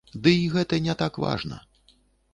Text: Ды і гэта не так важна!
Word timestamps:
Ды 0.27 0.31
і 0.45 0.47
гэта 0.53 0.79
не 0.87 0.95
так 1.03 1.21
важна! 1.27 1.63